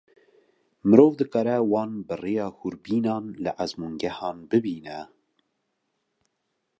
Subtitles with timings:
[0.89, 4.99] Mirov dikare wan bi rêya hûrbînan li ezmûngehan bibîne.